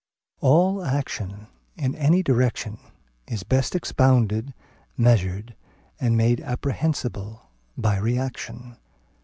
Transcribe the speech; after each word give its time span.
All 0.39 0.83
action 0.83 1.45
in 1.75 1.93
any 1.93 2.23
direction 2.23 2.79
is 3.27 3.43
best 3.43 3.75
expounded, 3.75 4.55
measured, 4.97 5.55
and 5.99 6.17
made 6.17 6.41
apprehensible, 6.41 7.51
by 7.77 7.97
reaction. 7.99 8.77